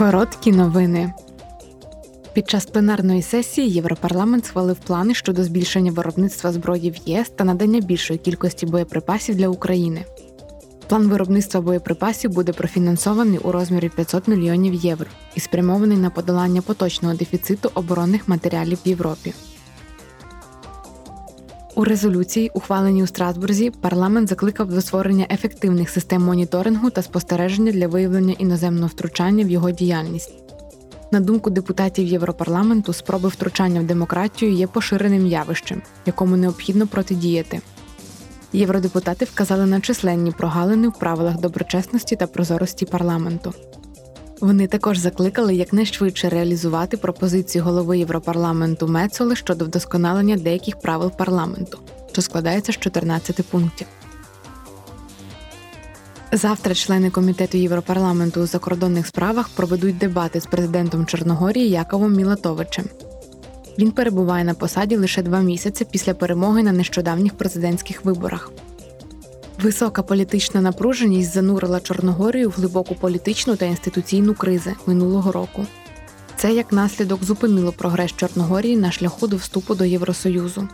Короткі 0.00 0.52
новини. 0.52 1.12
Під 2.32 2.50
час 2.50 2.66
пленарної 2.66 3.22
сесії 3.22 3.70
Європарламент 3.70 4.46
схвалив 4.46 4.76
плани 4.76 5.14
щодо 5.14 5.44
збільшення 5.44 5.92
виробництва 5.92 6.52
зброї 6.52 6.90
в 6.90 6.96
ЄС 7.06 7.30
та 7.36 7.44
надання 7.44 7.80
більшої 7.80 8.18
кількості 8.18 8.66
боєприпасів 8.66 9.34
для 9.36 9.48
України. 9.48 10.04
План 10.88 11.08
виробництва 11.08 11.60
боєприпасів 11.60 12.30
буде 12.30 12.52
профінансований 12.52 13.38
у 13.38 13.52
розмірі 13.52 13.88
500 13.88 14.28
мільйонів 14.28 14.74
євро 14.74 15.06
і 15.34 15.40
спрямований 15.40 15.98
на 15.98 16.10
подолання 16.10 16.62
поточного 16.62 17.14
дефіциту 17.14 17.70
оборонних 17.74 18.28
матеріалів 18.28 18.78
в 18.84 18.88
Європі. 18.88 19.34
У 21.80 21.84
резолюції, 21.84 22.50
ухваленій 22.54 23.02
у 23.02 23.06
Страсбурзі, 23.06 23.70
парламент 23.70 24.28
закликав 24.28 24.68
до 24.68 24.80
створення 24.80 25.26
ефективних 25.30 25.90
систем 25.90 26.22
моніторингу 26.22 26.90
та 26.90 27.02
спостереження 27.02 27.72
для 27.72 27.88
виявлення 27.88 28.34
іноземного 28.38 28.86
втручання 28.86 29.44
в 29.44 29.50
його 29.50 29.70
діяльність. 29.70 30.32
На 31.12 31.20
думку 31.20 31.50
депутатів 31.50 32.06
Європарламенту, 32.06 32.92
спроби 32.92 33.28
втручання 33.28 33.80
в 33.80 33.84
демократію 33.84 34.52
є 34.52 34.66
поширеним 34.66 35.26
явищем, 35.26 35.82
якому 36.06 36.36
необхідно 36.36 36.86
протидіяти. 36.86 37.60
Євродепутати 38.52 39.24
вказали 39.24 39.66
на 39.66 39.80
численні 39.80 40.30
прогалини 40.30 40.88
в 40.88 40.98
правилах 40.98 41.40
доброчесності 41.40 42.16
та 42.16 42.26
прозорості 42.26 42.86
парламенту. 42.86 43.54
Вони 44.40 44.66
також 44.66 44.98
закликали 44.98 45.54
якнайшвидше 45.54 46.28
реалізувати 46.28 46.96
пропозиції 46.96 47.62
голови 47.62 47.98
Європарламенту 47.98 48.88
Мецоли 48.88 49.36
щодо 49.36 49.64
вдосконалення 49.64 50.36
деяких 50.36 50.80
правил 50.80 51.10
парламенту, 51.10 51.78
що 52.12 52.22
складається 52.22 52.72
з 52.72 52.78
14 52.78 53.46
пунктів. 53.46 53.86
Завтра 56.32 56.74
члени 56.74 57.10
комітету 57.10 57.58
Європарламенту 57.58 58.40
у 58.40 58.46
закордонних 58.46 59.06
справах 59.06 59.48
проведуть 59.48 59.98
дебати 59.98 60.40
з 60.40 60.46
президентом 60.46 61.06
Чорногорії 61.06 61.70
Яковом 61.70 62.14
Мілатовичем. 62.14 62.84
Він 63.78 63.90
перебуває 63.90 64.44
на 64.44 64.54
посаді 64.54 64.96
лише 64.96 65.22
два 65.22 65.40
місяці 65.40 65.86
після 65.90 66.14
перемоги 66.14 66.62
на 66.62 66.72
нещодавніх 66.72 67.34
президентських 67.34 68.04
виборах. 68.04 68.50
Висока 69.62 70.02
політична 70.02 70.60
напруженість 70.60 71.32
занурила 71.32 71.80
Чорногорію 71.80 72.48
в 72.48 72.52
глибоку 72.52 72.94
політичну 72.94 73.56
та 73.56 73.66
інституційну 73.66 74.34
кризи 74.34 74.74
минулого 74.86 75.32
року. 75.32 75.66
Це 76.36 76.52
як 76.52 76.72
наслідок 76.72 77.24
зупинило 77.24 77.72
прогрес 77.72 78.12
Чорногорії 78.12 78.76
на 78.76 78.92
шляху 78.92 79.26
до 79.26 79.36
вступу 79.36 79.74
до 79.74 79.84
Євросоюзу. 79.84 80.68